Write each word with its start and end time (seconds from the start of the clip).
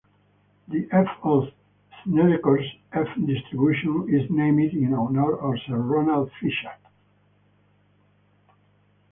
The 0.67 0.89
"F" 0.91 1.05
of 1.21 1.49
Snedecor's 2.07 2.65
"F" 2.91 3.05
distribution 3.23 4.07
is 4.09 4.27
named 4.31 4.73
in 4.73 4.95
honor 4.95 5.35
of 5.37 5.53
Sir 5.67 5.77
Ronald 5.77 6.31
Fisher. 6.41 6.73